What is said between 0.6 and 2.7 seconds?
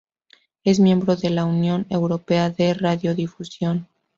Es miembro de la Unión Europea